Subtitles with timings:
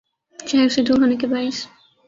[0.39, 1.65] شہر سے دور ہونے کے باعث